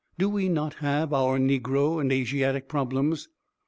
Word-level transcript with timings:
Do 0.17 0.29
we 0.29 0.49
not 0.49 0.73
have 0.79 1.13
our 1.13 1.37
negro 1.37 2.01
and 2.01 2.11
Asiatic 2.11 2.67
problems? 2.67 3.27